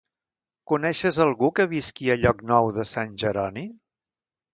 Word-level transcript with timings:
Coneixes 0.69 1.19
algú 1.25 1.49
que 1.59 1.65
visqui 1.73 2.09
a 2.13 2.15
Llocnou 2.21 2.71
de 2.79 2.87
Sant 2.93 3.13
Jeroni? 3.25 3.67